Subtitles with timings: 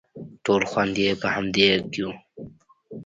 [0.45, 2.09] ټول خوند يې په همدې کښې و.